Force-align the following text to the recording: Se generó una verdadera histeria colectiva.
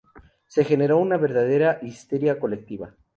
Se 0.47 0.63
generó 0.63 0.97
una 0.97 1.15
verdadera 1.17 1.77
histeria 1.83 2.39
colectiva. 2.39 2.95